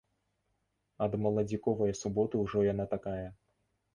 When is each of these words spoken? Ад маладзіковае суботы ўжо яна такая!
Ад 1.05 1.17
маладзіковае 1.25 1.91
суботы 2.01 2.35
ўжо 2.45 2.63
яна 2.73 2.85
такая! 2.97 3.27